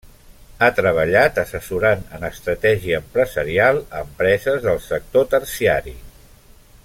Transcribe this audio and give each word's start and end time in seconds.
Ha 0.61 0.69
treballat 0.77 1.35
assessorant 1.41 2.01
en 2.19 2.25
estratègia 2.31 3.01
empresarial 3.03 3.83
a 3.99 4.03
empreses 4.07 4.59
del 4.69 4.83
sector 4.87 5.29
terciari. 5.35 5.95